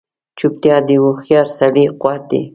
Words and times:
چوپتیا، 0.37 0.75
د 0.87 0.89
هوښیار 1.01 1.47
سړي 1.57 1.85
قوت 2.01 2.23
دی. 2.31 2.41